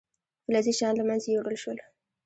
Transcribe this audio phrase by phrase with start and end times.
[0.45, 1.77] فلزي شیان له منځه یوړل شول.